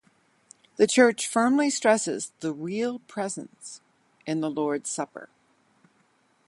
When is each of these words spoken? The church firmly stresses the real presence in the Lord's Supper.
The 0.77 0.87
church 0.87 1.27
firmly 1.27 1.69
stresses 1.69 2.31
the 2.39 2.51
real 2.53 2.97
presence 3.07 3.81
in 4.25 4.41
the 4.41 4.49
Lord's 4.49 4.89
Supper. 4.89 5.29